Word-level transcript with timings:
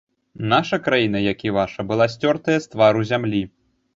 Наша 0.53 0.79
краіна, 0.87 1.19
як 1.31 1.43
і 1.49 1.53
ваша, 1.57 1.85
была 1.91 2.07
сцёртая 2.13 2.57
з 2.63 2.71
твару 2.75 3.05
зямлі. 3.13 3.43